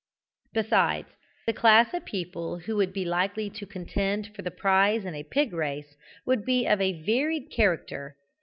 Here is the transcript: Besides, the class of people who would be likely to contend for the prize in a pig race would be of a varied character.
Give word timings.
Besides, 0.53 1.09
the 1.45 1.53
class 1.53 1.93
of 1.93 2.05
people 2.05 2.57
who 2.57 2.75
would 2.75 2.91
be 2.91 3.05
likely 3.05 3.51
to 3.51 3.67
contend 3.67 4.31
for 4.35 4.41
the 4.41 4.49
prize 4.49 5.05
in 5.05 5.13
a 5.13 5.21
pig 5.21 5.53
race 5.53 5.95
would 6.25 6.43
be 6.43 6.65
of 6.65 6.81
a 6.81 7.03
varied 7.05 7.51
character. 7.51 8.15